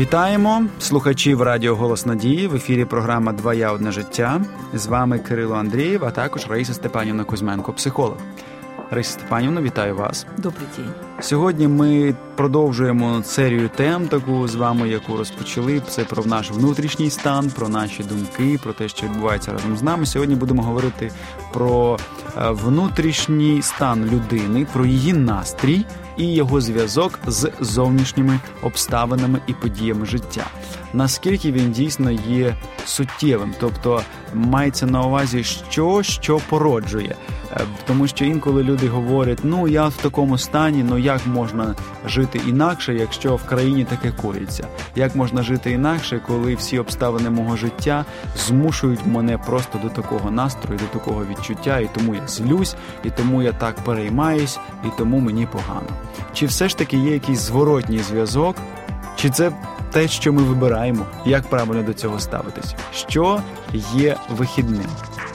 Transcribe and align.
Вітаємо 0.00 0.64
слухачів 0.78 1.42
Радіо 1.42 1.76
Голос 1.76 2.06
Надії 2.06 2.46
в 2.46 2.54
ефірі 2.54 2.84
програма 2.84 3.32
Два 3.32 3.54
я 3.54 3.72
одне 3.72 3.92
життя. 3.92 4.40
З 4.74 4.86
вами 4.86 5.18
Кирило 5.18 5.54
Андрієв, 5.54 6.04
а 6.04 6.10
також 6.10 6.46
Раїса 6.46 6.74
Степанівна 6.74 7.24
Кузьменко, 7.24 7.72
психолог. 7.72 8.16
Раїса 8.91 9.11
Степанівна, 9.11 9.61
вітаю 9.61 9.95
вас. 9.95 10.25
Добрий 10.37 10.67
день. 10.77 10.91
Сьогодні 11.19 11.67
ми 11.67 12.15
продовжуємо 12.35 13.23
серію 13.23 13.69
тем, 13.75 14.07
таку 14.07 14.47
з 14.47 14.55
вами, 14.55 14.89
яку 14.89 15.17
розпочали. 15.17 15.81
Це 15.87 16.03
про 16.03 16.25
наш 16.25 16.51
внутрішній 16.51 17.09
стан, 17.09 17.49
про 17.55 17.69
наші 17.69 18.03
думки, 18.03 18.59
про 18.63 18.73
те, 18.73 18.89
що 18.89 19.05
відбувається 19.05 19.51
разом 19.51 19.77
з 19.77 19.83
нами. 19.83 20.05
Сьогодні 20.05 20.35
будемо 20.35 20.63
говорити 20.63 21.11
про 21.53 21.97
е, 22.37 22.49
внутрішній 22.49 23.61
стан 23.61 24.05
людини, 24.05 24.67
про 24.73 24.85
її 24.85 25.13
настрій 25.13 25.85
і 26.17 26.33
його 26.33 26.61
зв'язок 26.61 27.19
з 27.27 27.51
зовнішніми 27.59 28.39
обставинами 28.61 29.41
і 29.47 29.53
подіями 29.53 30.05
життя. 30.05 30.45
Наскільки 30.93 31.51
він 31.51 31.71
дійсно 31.71 32.11
є 32.11 32.55
суттєвим, 32.85 33.53
тобто 33.59 34.01
мається 34.33 34.85
на 34.85 35.03
увазі, 35.03 35.43
що 35.43 36.03
що 36.03 36.39
породжує, 36.49 37.15
тому 37.87 38.07
що 38.07 38.25
інколи 38.25 38.63
люди 38.63 38.87
говорять: 38.87 39.39
ну 39.43 39.67
я 39.67 39.87
в 39.87 39.95
такому 39.95 40.37
стані, 40.37 40.85
ну 40.89 40.97
як 40.97 41.27
можна 41.27 41.75
жити 42.05 42.41
інакше, 42.47 42.93
якщо 42.95 43.35
в 43.35 43.43
країні 43.43 43.85
таке 43.85 44.11
коїться? 44.11 44.67
Як 44.95 45.15
можна 45.15 45.43
жити 45.43 45.71
інакше, 45.71 46.21
коли 46.27 46.55
всі 46.55 46.79
обставини 46.79 47.29
мого 47.29 47.55
життя 47.55 48.05
змушують 48.37 49.05
мене 49.05 49.37
просто 49.37 49.79
до 49.83 49.89
такого 49.89 50.31
настрою, 50.31 50.79
до 50.79 50.99
такого 50.99 51.25
відчуття, 51.25 51.79
і 51.79 51.89
тому 51.95 52.15
я 52.15 52.27
злюсь, 52.27 52.75
і 53.03 53.09
тому 53.09 53.41
я 53.41 53.51
так 53.51 53.75
переймаюсь, 53.75 54.59
і 54.85 54.87
тому 54.97 55.19
мені 55.19 55.47
погано. 55.51 55.87
Чи 56.33 56.45
все 56.45 56.69
ж 56.69 56.77
таки 56.77 56.97
є 56.97 57.13
якийсь 57.13 57.39
зворотній 57.39 57.99
зв'язок, 57.99 58.55
чи 59.15 59.29
це 59.29 59.51
те, 59.91 60.07
що 60.07 60.33
ми 60.33 60.41
вибираємо, 60.43 61.05
як 61.25 61.49
правильно 61.49 61.83
до 61.83 61.93
цього 61.93 62.19
ставитись? 62.19 62.75
Що 62.93 63.41
є 63.93 64.15
вихідним? 64.29 64.85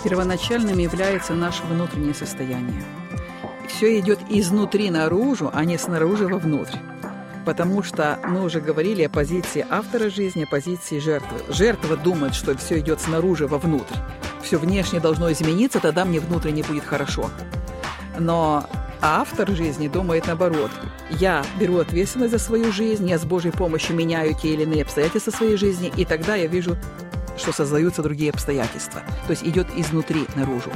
Первоначальным 0.04 0.78
является 0.78 1.34
наше 1.34 1.62
внутреннее 1.64 2.14
состояние. 2.14 2.82
Все 3.68 3.98
идет 4.00 4.18
изнутри 4.28 4.90
наружу, 4.90 5.50
а 5.52 5.64
не 5.64 5.78
снаружи 5.78 6.26
вовнутрь. 6.26 6.76
Потому 7.44 7.82
что 7.82 8.18
мы 8.26 8.44
уже 8.44 8.60
говорили 8.60 9.02
о 9.02 9.08
позиции 9.08 9.66
автора 9.68 10.10
жизни, 10.10 10.44
о 10.44 10.46
позиции 10.46 10.98
жертвы. 10.98 11.38
Жертва 11.48 11.96
думает, 11.96 12.34
что 12.34 12.56
все 12.56 12.78
идет 12.80 13.00
снаружи 13.00 13.46
вовнутрь. 13.46 13.94
Все 14.42 14.58
внешне 14.58 15.00
должно 15.00 15.30
измениться, 15.32 15.80
тогда 15.80 16.04
мне 16.04 16.20
внутренне 16.20 16.62
будет 16.62 16.84
хорошо. 16.84 17.30
Но 18.18 18.68
автор 19.00 19.50
жизни 19.50 19.88
думает 19.88 20.26
наоборот. 20.26 20.70
Я 21.10 21.44
беру 21.58 21.78
ответственность 21.78 22.32
за 22.32 22.38
свою 22.38 22.72
жизнь, 22.72 23.08
я 23.08 23.18
с 23.18 23.24
Божьей 23.24 23.52
помощью 23.52 23.96
меняю 23.96 24.34
те 24.34 24.54
или 24.54 24.62
иные 24.62 24.82
обстоятельства 24.82 25.30
своей 25.30 25.56
жизни, 25.56 25.92
и 25.96 26.04
тогда 26.04 26.36
я 26.36 26.46
вижу, 26.46 26.76
что 27.36 27.52
создаются 27.52 28.02
другие 28.02 28.30
обстоятельства. 28.30 29.02
То 29.26 29.30
есть 29.30 29.42
идет 29.44 29.66
изнутри 29.76 30.26
наружу. 30.34 30.70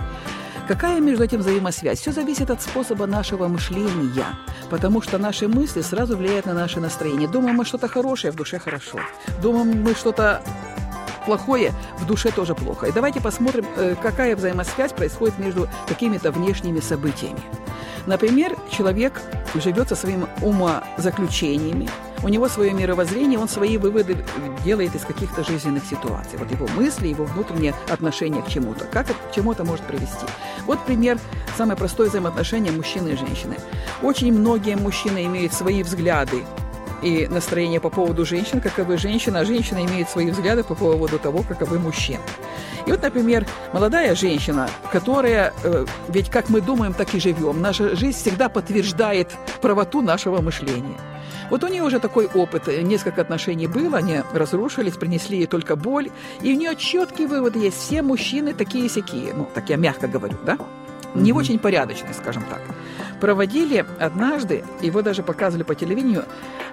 Какая 0.69 1.01
между 1.01 1.23
этим 1.23 1.41
взаимосвязь? 1.41 2.01
Все 2.01 2.11
зависит 2.11 2.51
от 2.51 2.61
способа 2.61 3.07
нашего 3.07 3.47
мышления, 3.47 4.27
потому 4.69 5.01
что 5.01 5.17
наши 5.17 5.47
мысли 5.47 5.81
сразу 5.81 6.17
влияют 6.17 6.47
на 6.47 6.55
наше 6.55 6.81
настроение. 6.81 7.29
Думаем 7.29 7.57
мы 7.57 7.65
что-то 7.65 7.87
хорошее, 7.87 8.33
в 8.33 8.37
душе 8.37 8.59
хорошо. 8.59 8.99
Думаем 9.41 9.83
мы 9.83 9.95
что-то 9.95 10.43
плохое, 11.25 11.73
в 11.99 12.07
душе 12.07 12.33
тоже 12.33 12.55
плохо. 12.55 12.87
И 12.87 12.93
давайте 12.93 13.21
посмотрим, 13.21 13.65
э, 13.77 13.95
какая 14.03 14.35
взаимосвязь 14.35 14.93
происходит 14.93 15.39
между 15.39 15.69
какими-то 15.87 16.33
внешними 16.33 16.81
событиями. 16.81 17.41
Например, 18.07 18.57
человек 18.71 19.21
живет 19.55 19.89
со 19.89 19.97
своими 19.97 20.27
умозаключениями, 20.41 21.89
у 22.27 22.29
него 22.29 22.49
свое 22.49 22.73
мировоззрение, 22.73 23.39
он 23.39 23.49
свои 23.49 23.79
выводы 23.79 24.17
делает 24.65 24.97
из 24.97 25.03
каких-то 25.03 25.45
жизненных 25.45 25.85
ситуаций. 25.85 26.37
Вот 26.41 26.51
его 26.51 26.67
мысли, 26.75 27.07
его 27.07 27.25
внутреннее 27.25 27.73
отношение 27.89 28.43
к 28.43 28.49
чему-то. 28.49 28.85
Как 28.87 29.09
это, 29.11 29.19
к 29.31 29.33
чему 29.33 29.53
это 29.53 29.63
может 29.63 29.87
привести? 29.87 30.27
Вот 30.67 30.85
пример, 30.85 31.21
самое 31.57 31.79
простое 31.79 32.09
взаимоотношение 32.09 32.73
мужчины 32.73 33.11
и 33.11 33.17
женщины. 33.17 33.55
Очень 34.03 34.33
многие 34.33 34.75
мужчины 34.75 35.25
имеют 35.25 35.53
свои 35.53 35.85
взгляды 35.85 36.43
и 37.01 37.29
настроение 37.29 37.79
по 37.79 37.91
поводу 37.91 38.27
женщин, 38.27 38.61
каковы 38.61 38.99
женщины, 38.99 39.37
а 39.37 39.45
женщина 39.45 39.85
имеет 39.87 40.11
свои 40.11 40.29
взгляды 40.33 40.65
по 40.65 40.75
поводу 40.75 41.21
того, 41.21 41.45
каковы 41.49 41.79
мужчин. 41.79 42.19
И 42.87 42.91
вот, 42.91 43.03
например, 43.03 43.47
молодая 43.73 44.17
женщина, 44.17 44.69
которая, 44.91 45.55
э, 45.63 45.87
ведь 46.09 46.29
как 46.31 46.49
мы 46.49 46.61
думаем, 46.61 46.93
так 46.93 47.15
и 47.15 47.21
живем, 47.21 47.61
наша 47.61 47.95
жизнь 47.95 48.19
всегда 48.19 48.49
подтверждает 48.49 49.31
правоту 49.61 50.03
нашего 50.03 50.41
мышления. 50.41 50.99
Вот 51.51 51.63
у 51.65 51.69
нее 51.69 51.83
уже 51.83 52.01
такой 52.01 52.27
опыт, 52.27 52.67
несколько 52.67 53.21
отношений 53.21 53.67
было, 53.67 53.99
они 53.99 54.23
разрушились, 54.33 54.95
принесли 54.95 55.39
ей 55.39 55.47
только 55.47 55.77
боль, 55.77 56.11
и 56.43 56.53
у 56.53 56.57
нее 56.57 56.75
четкий 56.77 57.27
вывод 57.27 57.57
есть, 57.57 57.79
все 57.79 58.03
мужчины 58.03 58.53
такие-сякие, 58.53 59.35
ну, 59.35 59.49
так 59.55 59.71
я 59.71 59.77
мягко 59.77 60.09
говорю, 60.09 60.37
да? 60.45 60.59
Не 61.23 61.33
очень 61.33 61.59
порядочные, 61.59 62.15
скажем 62.15 62.45
так. 62.45 62.61
Проводили 63.21 63.85
однажды, 63.99 64.65
его 64.83 65.03
даже 65.03 65.23
показывали 65.23 65.63
по 65.63 65.75
телевидению, 65.75 66.25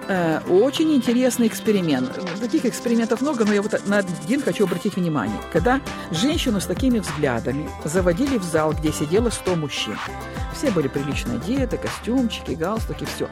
Э, 0.08 0.40
очень 0.50 0.94
интересный 0.94 1.48
эксперимент. 1.48 2.20
Таких 2.40 2.66
экспериментов 2.66 3.22
много, 3.22 3.46
но 3.46 3.54
я 3.54 3.62
вот 3.62 3.88
на 3.88 4.00
один 4.00 4.42
хочу 4.42 4.66
обратить 4.66 4.96
внимание. 4.96 5.38
Когда 5.52 5.80
женщину 6.12 6.60
с 6.60 6.66
такими 6.66 7.00
взглядами 7.00 7.70
заводили 7.86 8.38
в 8.38 8.44
зал, 8.44 8.74
где 8.74 8.92
сидело 8.92 9.30
100 9.30 9.56
мужчин. 9.56 9.98
Все 10.54 10.72
были 10.72 10.88
прилично 10.88 11.36
одеты, 11.36 11.78
костюмчики, 11.78 12.52
галстуки, 12.52 13.06
все. 13.06 13.28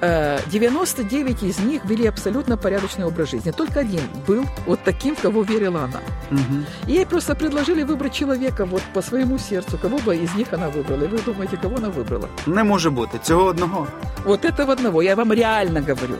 99 0.00 1.42
из 1.44 1.58
них 1.60 1.84
вели 1.84 2.06
абсолютно 2.06 2.58
порядочный 2.58 3.06
образ 3.06 3.30
жизни. 3.30 3.52
Только 3.52 3.80
один 3.80 4.02
был 4.26 4.44
вот 4.66 4.80
таким, 4.84 5.16
в 5.16 5.20
кого 5.20 5.42
верила 5.42 5.84
она. 5.84 6.00
Угу. 6.30 6.88
И 6.88 6.92
ей 6.92 7.06
просто 7.06 7.34
предложили 7.34 7.84
выбрать 7.84 8.12
человека 8.12 8.66
вот 8.66 8.82
по 8.92 9.00
своему 9.00 9.38
сердцу, 9.38 9.78
кого 9.78 9.98
бы 9.98 10.16
из 10.16 10.34
них 10.34 10.43
она 10.52 10.68
выбрала. 10.68 11.04
И 11.04 11.08
вы 11.08 11.18
думаете, 11.26 11.56
кого 11.56 11.76
она 11.76 11.88
выбрала? 11.88 12.28
Не 12.46 12.64
може 12.64 12.90
бути. 12.90 13.18
Цього 13.22 13.44
одного. 13.44 13.86
Вот 14.24 14.44
этого 14.44 14.72
одного. 14.72 15.02
Я 15.02 15.14
вам 15.14 15.32
реально 15.32 15.80
говорю. 15.80 16.16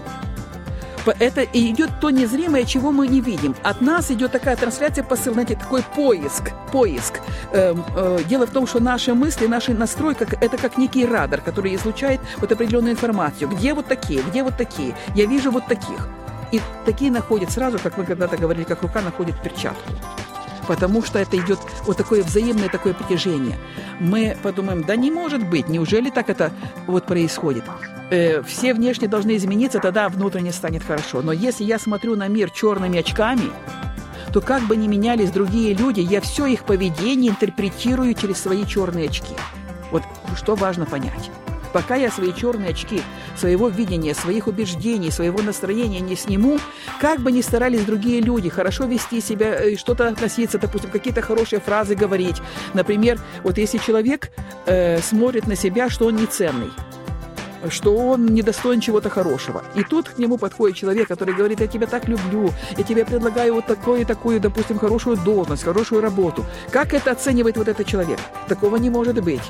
Это 1.20 1.42
и 1.42 1.70
идет 1.70 1.90
то 2.00 2.10
незримое, 2.10 2.64
чего 2.64 2.90
мы 2.92 3.08
не 3.08 3.20
видим. 3.20 3.54
От 3.62 3.80
нас 3.80 4.10
идет 4.10 4.32
такая 4.32 4.56
трансляция, 4.56 5.04
посыл, 5.04 5.32
знаете, 5.34 5.54
такой 5.56 5.82
поиск, 5.96 6.52
поиск. 6.72 7.20
Э, 7.52 7.74
э, 7.96 8.20
дело 8.28 8.46
в 8.46 8.50
том, 8.50 8.66
что 8.66 8.80
наши 8.80 9.12
мысли, 9.12 9.46
наш 9.46 9.68
настрой, 9.68 10.14
как, 10.14 10.42
это 10.42 10.56
как 10.56 10.78
некий 10.78 11.06
радар, 11.06 11.40
который 11.40 11.74
излучает 11.74 12.20
вот 12.38 12.52
определенную 12.52 12.92
информацию. 12.92 13.50
Где 13.50 13.74
вот 13.74 13.86
такие, 13.86 14.22
где 14.22 14.42
вот 14.42 14.56
такие? 14.56 14.94
Я 15.14 15.26
вижу 15.26 15.50
вот 15.50 15.66
таких. 15.66 16.08
И 16.52 16.60
такие 16.86 17.10
находят 17.10 17.50
сразу, 17.50 17.78
как 17.78 17.98
мы 17.98 18.04
когда-то 18.04 18.36
говорили, 18.36 18.64
как 18.64 18.82
рука 18.82 19.00
находит 19.02 19.42
перчатку 19.42 19.92
потому 20.64 21.02
что 21.02 21.18
это 21.18 21.36
идет 21.36 21.58
вот 21.84 21.96
такое 21.96 22.22
взаимное 22.22 22.68
такое 22.68 22.94
притяжение. 22.94 23.56
Мы 24.00 24.36
подумаем, 24.42 24.82
да 24.82 24.96
не 24.96 25.10
может 25.10 25.46
быть, 25.48 25.68
неужели 25.68 26.10
так 26.10 26.30
это 26.30 26.52
вот 26.86 27.06
происходит? 27.06 27.64
Э, 28.10 28.42
все 28.42 28.74
внешне 28.74 29.08
должны 29.08 29.36
измениться, 29.36 29.78
тогда 29.80 30.08
внутренне 30.08 30.52
станет 30.52 30.82
хорошо. 30.82 31.22
Но 31.22 31.32
если 31.32 31.64
я 31.64 31.78
смотрю 31.78 32.16
на 32.16 32.28
мир 32.28 32.50
черными 32.50 32.98
очками, 32.98 33.50
то 34.32 34.40
как 34.40 34.62
бы 34.62 34.76
ни 34.76 34.88
менялись 34.88 35.30
другие 35.30 35.74
люди, 35.74 36.00
я 36.00 36.20
все 36.20 36.46
их 36.46 36.64
поведение 36.64 37.30
интерпретирую 37.30 38.14
через 38.14 38.40
свои 38.40 38.66
черные 38.66 39.08
очки. 39.08 39.34
Вот 39.90 40.02
что 40.36 40.56
важно 40.56 40.86
понять. 40.86 41.30
Пока 41.74 41.96
я 41.96 42.08
свои 42.08 42.32
черные 42.32 42.70
очки 42.70 43.02
своего 43.36 43.68
видения, 43.68 44.14
своих 44.14 44.46
убеждений, 44.46 45.10
своего 45.10 45.42
настроения 45.42 45.98
не 45.98 46.14
сниму, 46.14 46.60
как 47.00 47.18
бы 47.18 47.32
ни 47.32 47.40
старались 47.40 47.84
другие 47.84 48.20
люди 48.20 48.48
хорошо 48.48 48.84
вести 48.84 49.20
себя, 49.20 49.56
э, 49.56 49.74
что-то 49.74 50.06
относиться, 50.06 50.60
допустим, 50.60 50.90
какие-то 50.90 51.20
хорошие 51.20 51.58
фразы 51.58 51.96
говорить. 51.96 52.40
Например, 52.74 53.20
вот 53.42 53.58
если 53.58 53.78
человек 53.78 54.30
э, 54.66 55.00
смотрит 55.00 55.48
на 55.48 55.56
себя, 55.56 55.90
что 55.90 56.06
он 56.06 56.14
неценный, 56.14 56.70
что 57.70 57.96
он 57.96 58.26
недостоин 58.26 58.80
чего-то 58.80 59.10
хорошего. 59.10 59.62
И 59.74 59.82
тут 59.82 60.08
к 60.08 60.18
нему 60.18 60.38
подходит 60.38 60.76
человек, 60.76 61.08
который 61.08 61.34
говорит, 61.34 61.60
я 61.60 61.66
тебя 61.66 61.86
так 61.86 62.08
люблю, 62.08 62.50
я 62.76 62.84
тебе 62.84 63.04
предлагаю 63.04 63.54
вот 63.54 63.66
такую 63.66 64.02
и 64.02 64.04
такую, 64.04 64.40
допустим, 64.40 64.78
хорошую 64.78 65.16
должность, 65.16 65.64
хорошую 65.64 66.00
работу. 66.00 66.44
Как 66.70 66.94
это 66.94 67.12
оценивает 67.12 67.56
вот 67.56 67.68
этот 67.68 67.86
человек? 67.86 68.18
Такого 68.48 68.76
не 68.76 68.90
может 68.90 69.22
быть. 69.22 69.42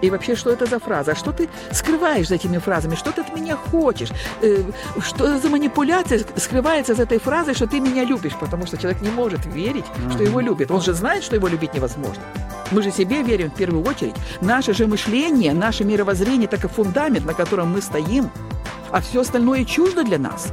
И 0.00 0.10
вообще, 0.10 0.34
что 0.34 0.50
это 0.50 0.66
за 0.66 0.78
фраза? 0.78 1.14
Что 1.14 1.32
ты 1.32 1.48
скрываешь 1.70 2.28
за 2.28 2.34
этими 2.34 2.58
фразами? 2.58 2.96
Что 2.96 3.12
ты 3.12 3.20
от 3.20 3.34
меня 3.36 3.56
хочешь? 3.56 4.10
Э, 4.42 4.62
что 5.00 5.38
за 5.38 5.48
манипуляция 5.48 6.20
скрывается 6.36 6.94
за 6.94 7.02
этой 7.04 7.18
фразой, 7.18 7.54
что 7.54 7.66
ты 7.66 7.80
меня 7.80 8.04
любишь? 8.04 8.36
Потому 8.40 8.66
что 8.66 8.76
человек 8.76 9.00
не 9.02 9.10
может 9.10 9.46
верить, 9.46 9.84
что 10.10 10.22
его 10.22 10.40
любят. 10.40 10.70
Он 10.70 10.80
же 10.80 10.92
знает, 10.92 11.22
что 11.22 11.36
его 11.36 11.48
любить 11.48 11.74
невозможно. 11.74 12.22
Мы 12.72 12.82
же 12.82 12.90
себе 12.90 13.22
верим 13.22 13.50
в 13.50 13.54
первую 13.54 13.84
очередь. 13.84 14.14
Наше 14.40 14.72
же 14.72 14.86
мышление, 14.86 15.52
наше 15.52 15.84
мировоззрение– 15.84 16.48
так 16.52 16.64
и 16.64 16.68
фундамент, 16.68 17.26
на 17.26 17.34
котором 17.34 17.61
мы 17.64 17.82
стоим, 17.82 18.30
а 18.90 19.00
все 19.00 19.20
остальное 19.20 19.64
чуждо 19.64 20.04
для 20.04 20.18
нас. 20.18 20.52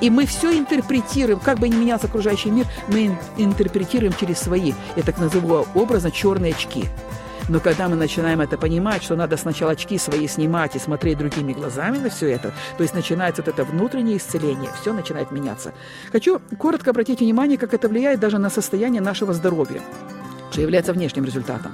И 0.00 0.10
мы 0.10 0.26
все 0.26 0.56
интерпретируем, 0.56 1.40
как 1.40 1.58
бы 1.58 1.68
ни 1.68 1.74
менялся 1.74 2.06
окружающий 2.06 2.50
мир, 2.50 2.66
мы 2.86 3.18
интерпретируем 3.36 4.12
через 4.12 4.38
свои, 4.38 4.72
я 4.94 5.02
так 5.02 5.18
называю 5.18 5.66
образно, 5.74 6.10
черные 6.10 6.52
очки. 6.52 6.84
Но 7.48 7.60
когда 7.60 7.88
мы 7.88 7.96
начинаем 7.96 8.40
это 8.40 8.58
понимать, 8.58 9.02
что 9.02 9.16
надо 9.16 9.36
сначала 9.36 9.72
очки 9.72 9.98
свои 9.98 10.28
снимать 10.28 10.76
и 10.76 10.78
смотреть 10.78 11.18
другими 11.18 11.54
глазами 11.54 11.98
на 11.98 12.10
все 12.10 12.30
это, 12.30 12.52
то 12.76 12.82
есть 12.82 12.94
начинается 12.94 13.42
вот 13.42 13.48
это 13.48 13.64
внутреннее 13.64 14.18
исцеление, 14.18 14.70
все 14.80 14.92
начинает 14.92 15.30
меняться. 15.30 15.72
Хочу 16.12 16.40
коротко 16.58 16.90
обратить 16.90 17.20
внимание, 17.20 17.56
как 17.56 17.72
это 17.72 17.88
влияет 17.88 18.20
даже 18.20 18.38
на 18.38 18.50
состояние 18.50 19.00
нашего 19.00 19.32
здоровья 19.32 19.80
что 20.58 20.62
является 20.62 20.92
внешним 20.92 21.24
результатом. 21.24 21.72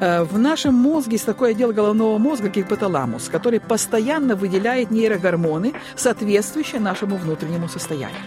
Э, 0.00 0.22
в 0.22 0.38
нашем 0.38 0.74
мозге 0.74 1.12
есть 1.12 1.24
такой 1.24 1.52
отдел 1.52 1.72
головного 1.72 2.18
мозга, 2.18 2.48
гипоталамус, 2.48 3.30
который 3.30 3.58
постоянно 3.58 4.36
выделяет 4.36 4.90
нейрогормоны, 4.90 5.72
соответствующие 5.96 6.80
нашему 6.80 7.16
внутреннему 7.16 7.68
состоянию. 7.68 8.20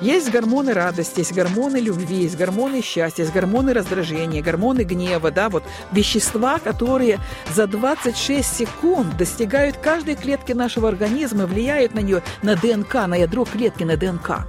Есть 0.00 0.30
гормоны 0.30 0.72
радости, 0.72 1.18
есть 1.18 1.34
гормоны 1.34 1.76
любви, 1.76 2.22
есть 2.22 2.38
гормоны 2.38 2.80
счастья, 2.80 3.24
есть 3.24 3.34
гормоны 3.34 3.74
раздражения, 3.74 4.42
гормоны 4.42 4.84
гнева, 4.84 5.30
да, 5.30 5.50
вот 5.50 5.64
вещества, 5.92 6.58
которые 6.58 7.18
за 7.54 7.66
26 7.66 8.56
секунд 8.56 9.18
достигают 9.18 9.76
каждой 9.76 10.14
клетки 10.14 10.52
нашего 10.52 10.88
организма, 10.88 11.44
влияют 11.44 11.94
на 11.94 12.00
нее, 12.00 12.22
на 12.42 12.56
ДНК, 12.56 12.94
на 13.06 13.16
ядро 13.16 13.44
клетки, 13.44 13.84
на 13.84 13.98
ДНК. 13.98 14.46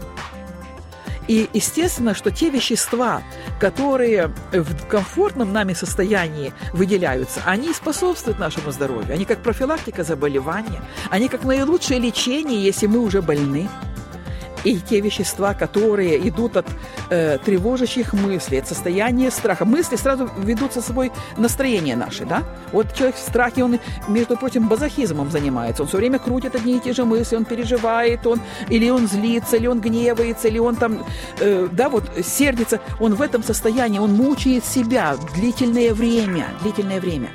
И 1.31 1.49
естественно, 1.53 2.13
что 2.13 2.29
те 2.29 2.49
вещества, 2.49 3.23
которые 3.57 4.33
в 4.51 4.85
комфортном 4.87 5.53
нами 5.53 5.71
состоянии 5.71 6.51
выделяются, 6.73 7.41
они 7.45 7.71
способствуют 7.71 8.37
нашему 8.37 8.73
здоровью. 8.73 9.13
Они 9.13 9.23
как 9.23 9.41
профилактика 9.41 10.03
заболевания, 10.03 10.81
они 11.09 11.29
как 11.29 11.45
наилучшее 11.45 12.01
лечение, 12.01 12.61
если 12.61 12.85
мы 12.85 12.99
уже 12.99 13.21
больны 13.21 13.69
и 14.63 14.79
те 14.79 15.01
вещества, 15.01 15.53
которые 15.53 16.27
идут 16.27 16.57
от 16.57 16.67
э, 17.09 17.37
тревожащих 17.43 18.13
мыслей, 18.13 18.59
от 18.59 18.67
состояния 18.67 19.31
страха. 19.31 19.65
Мысли 19.65 19.95
сразу 19.95 20.29
ведут 20.37 20.73
со 20.73 20.81
собой 20.81 21.11
настроение 21.37 21.95
наше, 21.95 22.25
да? 22.25 22.43
Вот 22.71 22.93
человек 22.93 23.15
в 23.15 23.19
страхе, 23.19 23.63
он, 23.63 23.79
между 24.07 24.37
прочим, 24.37 24.67
базохизмом 24.67 25.31
занимается. 25.31 25.83
Он 25.83 25.87
все 25.87 25.97
время 25.97 26.19
крутит 26.19 26.55
одни 26.55 26.77
и 26.77 26.79
те 26.79 26.93
же 26.93 27.05
мысли, 27.05 27.35
он 27.35 27.45
переживает, 27.45 28.25
он 28.27 28.39
или 28.69 28.89
он 28.89 29.07
злится, 29.07 29.57
или 29.57 29.67
он 29.67 29.81
гневается, 29.81 30.47
или 30.47 30.59
он 30.59 30.75
там, 30.75 31.03
э, 31.39 31.67
да, 31.71 31.89
вот 31.89 32.03
сердится. 32.23 32.79
Он 32.99 33.15
в 33.15 33.21
этом 33.21 33.43
состоянии, 33.43 33.99
он 33.99 34.13
мучает 34.13 34.65
себя 34.65 35.15
длительное 35.35 35.93
время, 35.93 36.45
длительное 36.61 36.99
время 36.99 37.29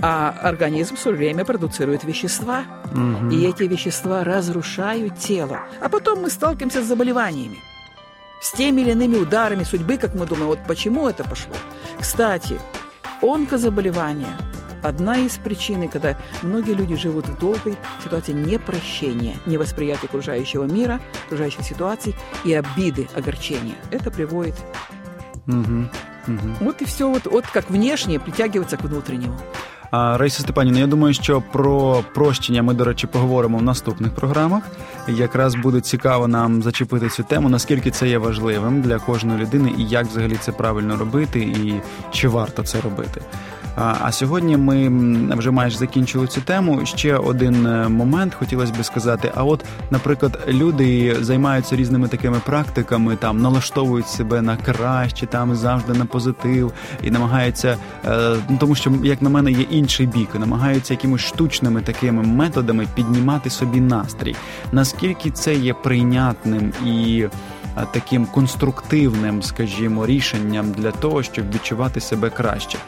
а 0.00 0.30
организм 0.42 0.96
все 0.96 1.10
время 1.10 1.44
продуцирует 1.44 2.04
вещества, 2.04 2.64
угу. 2.92 3.30
и 3.30 3.44
эти 3.46 3.64
вещества 3.64 4.24
разрушают 4.24 5.18
тело. 5.18 5.60
А 5.80 5.88
потом 5.88 6.22
мы 6.22 6.30
сталкиваемся 6.30 6.82
с 6.82 6.86
заболеваниями, 6.86 7.58
с 8.40 8.52
теми 8.52 8.82
или 8.82 8.92
иными 8.92 9.16
ударами 9.16 9.64
судьбы, 9.64 9.96
как 9.96 10.14
мы 10.14 10.26
думаем, 10.26 10.48
вот 10.48 10.60
почему 10.66 11.08
это 11.08 11.24
пошло. 11.24 11.54
Кстати, 11.98 12.60
онкозаболевания– 13.22 14.28
одна 14.82 15.18
из 15.18 15.36
причин, 15.38 15.88
когда 15.88 16.16
многие 16.42 16.72
люди 16.72 16.96
живут 16.96 17.26
в 17.26 17.38
долгой 17.38 17.76
ситуации 18.02 18.32
непрощения, 18.32 19.36
невосприятия 19.46 20.06
окружающего 20.06 20.64
мира, 20.64 21.00
окружающих 21.26 21.62
ситуаций 21.62 22.14
и 22.44 22.54
обиды, 22.54 23.08
огорчения. 23.14 23.74
Это 23.90 24.10
приводит. 24.10 24.54
Угу. 25.46 25.88
Угу. 26.28 26.48
Вот 26.60 26.82
и 26.82 26.84
все, 26.84 27.08
вот, 27.10 27.26
вот 27.26 27.46
как 27.46 27.70
внешнее 27.70 28.20
притягивается 28.20 28.76
к 28.76 28.82
внутреннему. 28.82 29.38
Раїса 29.92 30.42
Степанівна, 30.42 30.78
я 30.78 30.86
думаю, 30.86 31.14
що 31.14 31.42
про 31.52 32.04
прощення 32.14 32.62
ми, 32.62 32.74
до 32.74 32.84
речі, 32.84 33.06
поговоримо 33.06 33.58
в 33.58 33.62
наступних 33.62 34.14
програмах. 34.14 34.62
Якраз 35.08 35.54
буде 35.54 35.80
цікаво 35.80 36.28
нам 36.28 36.62
зачепити 36.62 37.08
цю 37.08 37.22
тему, 37.22 37.48
наскільки 37.48 37.90
це 37.90 38.08
є 38.08 38.18
важливим 38.18 38.82
для 38.82 38.98
кожної 38.98 39.40
людини, 39.40 39.72
і 39.78 39.84
як 39.84 40.06
взагалі 40.06 40.36
це 40.40 40.52
правильно 40.52 40.96
робити, 40.96 41.40
і 41.40 41.80
чи 42.12 42.28
варто 42.28 42.62
це 42.62 42.80
робити. 42.80 43.20
А 43.80 44.12
сьогодні 44.12 44.56
ми 44.56 44.88
вже 45.36 45.50
майже 45.50 45.78
закінчили 45.78 46.26
цю 46.26 46.40
тему. 46.40 46.80
Ще 46.84 47.16
один 47.16 47.66
е, 47.66 47.88
момент 47.88 48.34
хотілося 48.34 48.72
би 48.74 48.84
сказати. 48.84 49.32
А 49.34 49.44
от, 49.44 49.64
наприклад, 49.90 50.38
люди 50.48 51.16
займаються 51.20 51.76
різними 51.76 52.08
такими 52.08 52.40
практиками, 52.46 53.16
там 53.16 53.42
налаштовують 53.42 54.08
себе 54.08 54.42
на 54.42 54.56
краще, 54.56 55.26
там 55.26 55.54
завжди 55.54 55.92
на 55.92 56.04
позитив 56.04 56.72
і 57.02 57.10
намагаються, 57.10 57.76
е, 58.06 58.36
ну 58.48 58.56
тому 58.60 58.74
що, 58.74 58.92
як 59.04 59.22
на 59.22 59.30
мене, 59.30 59.52
є 59.52 59.64
інший 59.70 60.06
бік, 60.06 60.28
намагаються 60.34 60.94
якимось 60.94 61.20
штучними 61.20 61.80
такими 61.80 62.22
методами 62.22 62.86
піднімати 62.94 63.50
собі 63.50 63.80
настрій. 63.80 64.36
Наскільки 64.72 65.30
це 65.30 65.54
є 65.54 65.74
прийнятним 65.74 66.72
і 66.86 67.26
таким 67.92 68.26
конструктивним, 68.26 69.42
скажімо, 69.42 70.06
рішенням 70.06 70.72
для 70.72 70.90
того, 70.90 71.22
щоб 71.22 71.52
відчувати 71.54 72.00
себе 72.00 72.30
краще. 72.30 72.78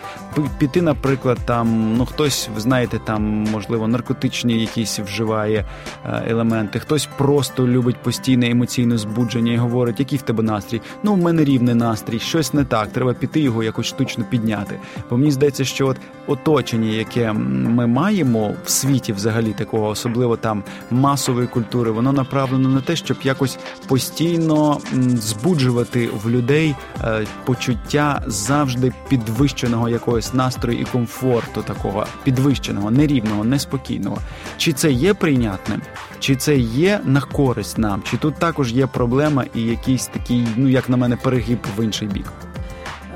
Піти, 0.59 0.83
наприклад, 0.83 1.39
там 1.45 1.97
ну 1.97 2.07
хтось, 2.07 2.49
знаєте, 2.57 3.01
там 3.05 3.23
можливо 3.53 3.89
наркотичні 3.89 4.61
якісь 4.61 4.99
вживає 4.99 5.65
е, 6.05 6.23
елементи, 6.29 6.79
хтось 6.79 7.09
просто 7.19 7.69
любить 7.69 7.97
постійне 7.97 8.51
емоційне 8.51 8.99
збудження 8.99 9.53
і 9.53 9.57
говорить, 9.57 10.01
який 10.01 10.19
в 10.19 10.23
тебе 10.23 10.43
настрій. 10.43 10.81
Ну, 11.03 11.15
в 11.15 11.19
мене 11.19 11.45
рівний 11.45 11.75
настрій, 11.75 12.19
щось 12.19 12.55
не 12.55 12.65
так. 12.65 12.89
Треба 12.93 13.15
піти 13.15 13.41
його 13.41 13.63
якось 13.63 13.87
штучно 13.87 14.25
підняти. 14.31 14.79
Бо 15.11 15.17
мені 15.19 15.31
здається, 15.31 15.65
що 15.65 15.87
от 15.87 15.97
оточення, 16.27 16.91
яке 16.91 17.33
ми 17.33 17.87
маємо 17.87 18.55
в 18.65 18.71
світі, 18.71 19.13
взагалі 19.13 19.53
такого, 19.53 19.89
особливо 19.89 20.37
там 20.37 20.63
масової 20.91 21.47
культури, 21.47 21.91
воно 21.91 22.13
направлено 22.13 22.69
на 22.69 22.81
те, 22.81 22.97
щоб 22.97 23.17
якось 23.23 23.59
постійно 23.89 24.70
збуджувати 25.16 26.10
в 26.24 26.30
людей 26.30 26.76
е, 27.04 27.26
почуття 27.46 28.24
завжди 28.28 28.94
підвищеного 29.10 29.90
якогось 29.90 30.34
настрою 30.34 30.80
і 30.80 30.86
комфорту, 30.86 31.62
такого 31.62 32.06
підвищеного, 32.24 32.92
нерівного, 32.92 33.44
неспокійного. 33.44 34.18
Чи 34.58 34.74
це 34.74 34.92
є 34.92 35.14
прийнятним, 35.14 35.82
чи 36.20 36.36
це 36.36 36.58
є 36.58 37.00
на 37.06 37.22
користь 37.22 37.78
нам, 37.78 38.04
чи 38.12 38.18
тут 38.18 38.36
також 38.36 38.74
є 38.74 38.88
проблема 38.88 39.46
і 39.56 39.62
якийсь 39.62 40.08
такий, 40.08 40.48
ну 40.56 40.70
як 40.70 40.90
на 40.90 40.98
мене, 40.98 41.16
перегиб 41.16 41.60
в 41.78 41.84
інший 41.84 42.08
бік. 42.08 42.32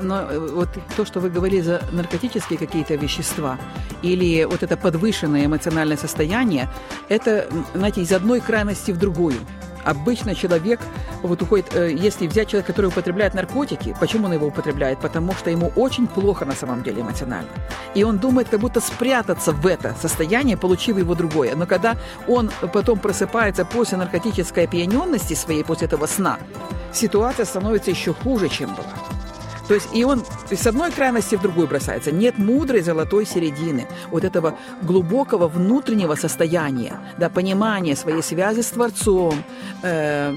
Но 0.02 0.22
э, 0.22 0.38
вот 0.38 0.68
то, 0.96 1.04
что 1.04 1.20
вы 1.20 1.30
говорили 1.30 1.62
за 1.62 1.82
наркотические 1.92 2.58
какие-то 2.58 2.94
вещества 2.94 3.58
или 4.02 4.44
вот 4.44 4.62
это 4.62 4.76
подвышенное 4.76 5.46
эмоциональное 5.46 5.96
состояние, 5.96 6.68
это, 7.08 7.48
знаете, 7.74 8.02
из 8.02 8.12
одной 8.12 8.40
крайности 8.40 8.92
в 8.92 8.98
другую. 8.98 9.36
Обычно 9.85 10.35
человек 10.35 10.79
вот 11.21 11.41
уходит, 11.41 11.75
э, 11.75 11.93
если 11.93 12.27
взять 12.27 12.49
человека, 12.49 12.73
который 12.73 12.87
употребляет 12.87 13.33
наркотики, 13.35 13.95
почему 13.99 14.25
он 14.25 14.33
его 14.33 14.47
употребляет? 14.47 14.99
Потому 14.99 15.33
что 15.33 15.49
ему 15.49 15.71
очень 15.75 16.07
плохо 16.07 16.45
на 16.45 16.53
самом 16.53 16.83
деле 16.83 17.01
эмоционально. 17.01 17.49
И 17.93 18.03
он 18.03 18.17
думает, 18.17 18.49
как 18.49 18.59
будто 18.59 18.81
спрятаться 18.81 19.51
в 19.51 19.65
это 19.67 19.95
состояние, 20.01 20.57
получив 20.57 20.97
его 20.97 21.15
другое. 21.15 21.55
Но 21.55 21.65
когда 21.67 21.95
он 22.27 22.51
потом 22.73 22.99
просыпается 22.99 23.63
после 23.63 23.97
наркотической 23.97 24.65
опьяненности 24.65 25.35
своей, 25.35 25.63
после 25.63 25.87
этого 25.87 26.07
сна, 26.07 26.37
ситуация 26.91 27.45
становится 27.45 27.91
еще 27.91 28.13
хуже, 28.13 28.49
чем 28.49 28.73
была. 28.75 29.14
То 29.67 29.73
есть 29.73 29.89
и 29.93 30.03
он 30.03 30.23
с 30.51 30.67
одной 30.67 30.91
крайности 30.91 31.35
в 31.35 31.41
другую 31.41 31.67
бросается. 31.67 32.11
Нет 32.11 32.37
мудрой 32.37 32.81
золотой 32.81 33.25
середины, 33.25 33.87
вот 34.11 34.23
этого 34.23 34.57
глубокого 34.81 35.47
внутреннего 35.47 36.15
состояния, 36.15 36.99
да, 37.17 37.29
понимания 37.29 37.95
своей 37.95 38.21
связи 38.21 38.61
с 38.61 38.67
Творцом, 38.67 39.43
э, 39.83 40.35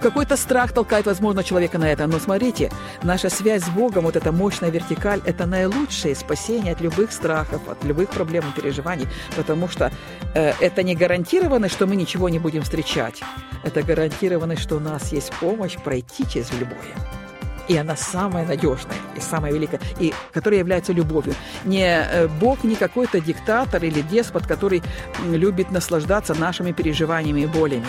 какой-то 0.00 0.36
страх 0.36 0.72
толкает, 0.72 1.06
возможно, 1.06 1.42
человека 1.42 1.78
на 1.78 1.90
это. 1.90 2.06
Но 2.06 2.18
смотрите, 2.18 2.70
наша 3.02 3.30
связь 3.30 3.64
с 3.64 3.68
Богом, 3.68 4.04
вот 4.04 4.16
эта 4.16 4.32
мощная 4.32 4.70
вертикаль, 4.70 5.20
это 5.24 5.46
наилучшее 5.46 6.14
спасение 6.14 6.72
от 6.72 6.80
любых 6.80 7.12
страхов, 7.12 7.68
от 7.68 7.84
любых 7.84 8.10
проблем 8.10 8.44
и 8.48 8.60
переживаний, 8.60 9.06
потому 9.36 9.68
что 9.68 9.90
э, 10.34 10.52
это 10.60 10.82
не 10.82 10.94
гарантированно, 10.94 11.68
что 11.68 11.86
мы 11.86 11.96
ничего 11.96 12.28
не 12.28 12.38
будем 12.38 12.62
встречать. 12.62 13.22
Это 13.64 13.82
гарантированно, 13.82 14.56
что 14.56 14.76
у 14.76 14.80
нас 14.80 15.12
есть 15.12 15.32
помощь 15.40 15.76
пройти 15.76 16.24
через 16.28 16.52
любое 16.52 17.25
и 17.68 17.76
она 17.76 17.96
самая 17.96 18.46
надежная 18.46 18.96
и 19.16 19.20
самая 19.20 19.52
великая, 19.52 19.80
и 19.98 20.14
которая 20.32 20.60
является 20.60 20.92
любовью. 20.92 21.34
Не 21.64 21.86
э, 21.86 22.28
Бог 22.40 22.64
не 22.64 22.76
какой-то 22.76 23.20
диктатор 23.20 23.82
или 23.84 24.00
деспот, 24.02 24.46
который 24.46 24.82
любит 25.26 25.70
наслаждаться 25.70 26.34
нашими 26.34 26.72
переживаниями 26.72 27.40
и 27.42 27.46
болями. 27.46 27.86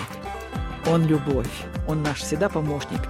Он 0.88 1.05
любовь, 1.05 1.50
он 1.88 2.03
наш 2.03 2.19
всегда 2.19 2.50
помощник. 2.50 3.01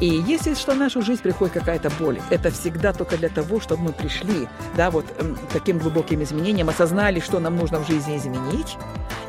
И 0.00 0.06
если 0.06 0.54
что 0.54 0.72
в 0.72 0.78
нашу 0.78 1.02
жизнь 1.02 1.22
приходит 1.22 1.54
какая-то 1.54 1.88
боль, 2.00 2.18
это 2.30 2.50
всегда 2.50 2.92
только 2.92 3.16
для 3.16 3.28
того, 3.28 3.60
чтобы 3.60 3.84
мы 3.84 3.92
пришли, 3.92 4.48
да, 4.76 4.90
вот 4.90 5.06
таким 5.52 5.78
глубоким 5.78 6.22
изменением, 6.24 6.68
осознали, 6.68 7.20
что 7.20 7.38
нам 7.38 7.56
нужно 7.56 7.78
в 7.78 7.86
жизни 7.86 8.16
изменить, 8.16 8.76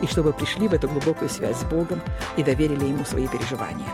и 0.02 0.08
чтобы 0.08 0.34
пришли 0.34 0.68
в 0.68 0.74
эту 0.74 0.88
глубокую 0.88 1.30
связь 1.30 1.58
с 1.58 1.64
Богом 1.64 2.02
и 2.38 2.44
доверили 2.44 2.86
Ему 2.86 3.06
свои 3.06 3.28
переживания. 3.28 3.88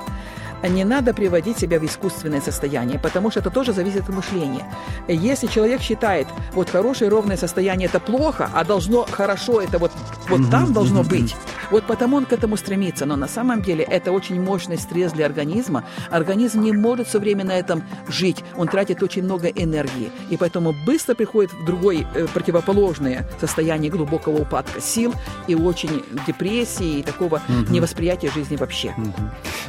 Не 0.67 0.85
надо 0.85 1.13
приводить 1.13 1.57
себя 1.57 1.79
в 1.79 1.85
искусственное 1.85 2.41
состояние, 2.41 2.99
потому 2.99 3.31
что 3.31 3.39
это 3.39 3.49
тоже 3.49 3.73
зависит 3.73 4.09
от 4.09 4.09
мышления. 4.09 4.65
Если 5.07 5.47
человек 5.47 5.81
считает, 5.81 6.27
вот 6.53 6.69
хорошее 6.69 7.09
ровное 7.09 7.37
состояние 7.37 7.87
это 7.87 7.99
плохо, 7.99 8.49
а 8.53 8.63
должно 8.63 9.05
хорошо 9.09 9.61
это 9.61 9.77
вот, 9.77 9.91
вот 10.29 10.49
там 10.51 10.73
должно 10.73 11.03
быть, 11.03 11.35
вот 11.71 11.83
потому 11.85 12.17
он 12.17 12.25
к 12.25 12.33
этому 12.33 12.57
стремится. 12.57 13.05
Но 13.05 13.15
на 13.15 13.27
самом 13.27 13.61
деле 13.61 13.83
это 13.83 14.11
очень 14.11 14.41
мощный 14.41 14.77
стресс 14.77 15.11
для 15.11 15.25
организма. 15.25 15.83
Организм 16.09 16.61
не 16.61 16.73
может 16.73 17.07
все 17.07 17.19
время 17.19 17.45
на 17.45 17.57
этом 17.57 17.83
жить. 18.07 18.43
Он 18.57 18.67
тратит 18.67 19.03
очень 19.03 19.23
много 19.23 19.47
энергии. 19.47 20.11
И 20.29 20.37
поэтому 20.37 20.75
быстро 20.85 21.15
приходит 21.15 21.53
в 21.53 21.65
другое 21.65 22.07
э, 22.15 22.27
противоположное 22.33 23.27
состояние 23.39 23.91
глубокого 23.91 24.41
упадка 24.41 24.81
сил 24.81 25.13
и 25.47 25.55
очень 25.55 26.03
депрессии 26.27 26.99
и 26.99 27.03
такого 27.03 27.35
угу. 27.35 27.73
невосприятия 27.73 28.29
жизни 28.31 28.55
вообще. 28.55 28.93
Угу. 28.97 29.13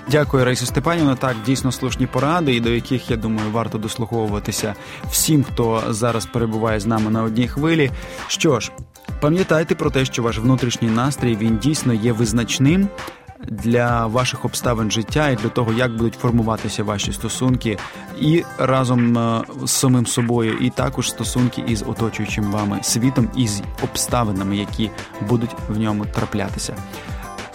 Дякую, 0.09 0.45
Раїсу 0.45 0.67
Степанівна. 0.81 1.15
Так, 1.15 1.37
дійсно 1.47 1.73
слушні 1.73 2.07
поради, 2.07 2.55
і 2.55 2.61
до 2.61 2.71
яких 2.71 3.11
я 3.11 3.17
думаю 3.17 3.51
варто 3.51 3.79
дослуховуватися 3.79 4.75
всім, 5.11 5.45
хто 5.45 5.83
зараз 5.89 6.27
перебуває 6.27 6.81
з 6.81 6.87
нами 6.87 7.11
на 7.11 7.23
одній 7.23 7.49
хвилі. 7.49 7.91
Що 8.29 8.61
ж, 8.61 8.73
пам'ятайте 9.21 9.75
про 9.75 9.91
те, 9.91 10.05
що 10.05 10.23
ваш 10.23 10.39
внутрішній 10.39 10.89
настрій 10.89 11.37
він 11.37 11.59
дійсно 11.59 11.93
є 11.95 12.13
визначним. 12.13 12.89
Для 13.49 14.07
ваших 14.07 14.45
обставин 14.45 14.91
життя 14.91 15.29
і 15.29 15.37
для 15.37 15.49
того, 15.49 15.73
як 15.73 15.97
будуть 15.97 16.15
формуватися 16.15 16.85
ваші 16.85 17.13
стосунки, 17.13 17.79
і 18.21 18.45
разом 18.59 19.19
е, 19.19 19.43
з 19.65 19.71
самим 19.71 20.07
собою, 20.07 20.59
і 20.61 20.71
також 20.71 21.11
стосунки 21.11 21.65
із 21.67 21.83
оточуючим 21.83 22.45
вами 22.45 22.79
світом 22.83 23.29
і 23.37 23.49
з 23.49 23.63
обставинами, 23.83 24.57
які 24.57 24.91
будуть 25.29 25.57
в 25.69 25.79
ньому 25.79 26.07
траплятися. 26.07 26.77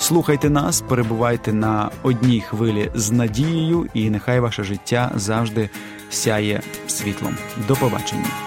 Слухайте 0.05 0.51
нас, 0.51 0.81
перебувайте 0.81 1.53
на 1.53 1.91
одній 2.03 2.41
хвилі 2.41 2.91
з 2.95 3.11
надією, 3.11 3.87
і 3.95 4.11
нехай 4.11 4.41
ваше 4.41 4.65
життя 4.65 5.13
завжди 5.15 5.71
сяє 6.11 6.63
світлом. 6.87 7.37
До 7.69 7.77
побачення. 7.77 8.44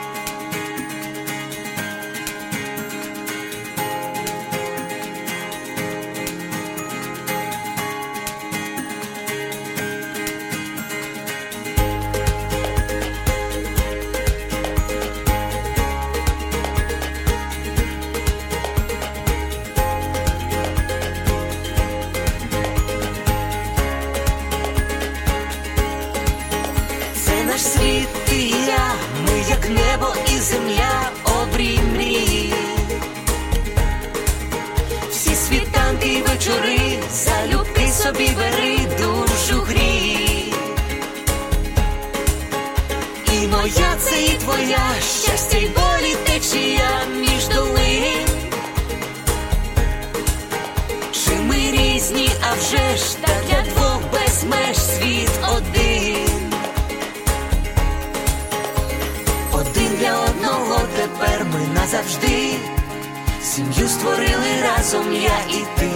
Створили 63.99 64.63
разом 64.63 65.13
я 65.13 65.39
і 65.59 65.65
ти, 65.79 65.91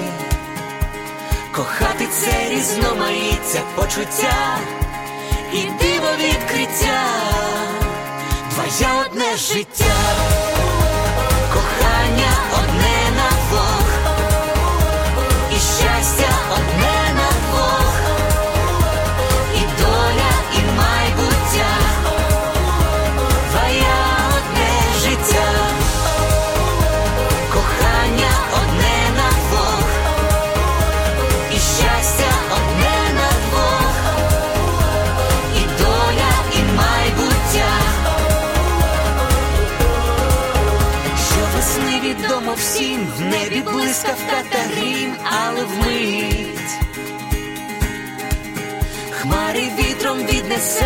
кохати 1.53 2.07
це 2.13 2.49
різноманіття 2.51 3.61
почуття 3.75 4.59
і 5.53 5.57
диво 5.57 6.09
відкриття, 6.19 7.05
твоє 8.51 8.93
одне 9.07 9.37
життя, 9.37 9.95
кохання 11.55 12.33
одне 12.53 13.17
на 13.17 13.31
двох, 13.49 13.89
і 15.51 15.55
щастя 15.55 16.35
одне 16.53 17.02